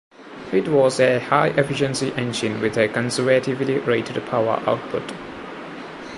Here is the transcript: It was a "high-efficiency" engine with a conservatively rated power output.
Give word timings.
It 0.51 0.67
was 0.67 0.99
a 0.99 1.19
"high-efficiency" 1.19 2.11
engine 2.15 2.59
with 2.59 2.75
a 2.75 2.87
conservatively 2.87 3.77
rated 3.77 4.15
power 4.25 4.59
output. 4.65 5.13